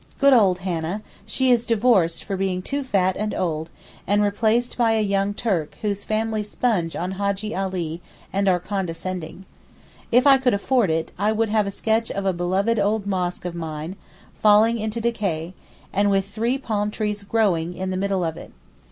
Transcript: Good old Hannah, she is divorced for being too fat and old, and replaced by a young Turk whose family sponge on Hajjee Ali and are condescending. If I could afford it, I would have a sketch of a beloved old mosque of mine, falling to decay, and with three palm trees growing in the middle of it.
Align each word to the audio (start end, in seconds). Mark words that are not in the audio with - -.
Good 0.17 0.33
old 0.33 0.57
Hannah, 0.61 1.03
she 1.27 1.51
is 1.51 1.67
divorced 1.67 2.23
for 2.23 2.35
being 2.35 2.63
too 2.63 2.83
fat 2.83 3.15
and 3.17 3.35
old, 3.35 3.69
and 4.07 4.23
replaced 4.23 4.75
by 4.75 4.93
a 4.93 5.01
young 5.01 5.35
Turk 5.35 5.77
whose 5.83 6.05
family 6.05 6.41
sponge 6.41 6.95
on 6.95 7.17
Hajjee 7.19 7.55
Ali 7.55 8.01
and 8.33 8.47
are 8.49 8.59
condescending. 8.59 9.45
If 10.11 10.25
I 10.25 10.39
could 10.39 10.55
afford 10.55 10.89
it, 10.89 11.11
I 11.19 11.31
would 11.31 11.49
have 11.49 11.67
a 11.67 11.69
sketch 11.69 12.09
of 12.09 12.25
a 12.25 12.33
beloved 12.33 12.79
old 12.79 13.05
mosque 13.05 13.45
of 13.45 13.53
mine, 13.53 13.95
falling 14.41 14.89
to 14.89 14.99
decay, 14.99 15.53
and 15.93 16.09
with 16.09 16.25
three 16.25 16.57
palm 16.57 16.89
trees 16.89 17.21
growing 17.21 17.75
in 17.75 17.91
the 17.91 17.95
middle 17.95 18.23
of 18.23 18.37
it. 18.37 18.51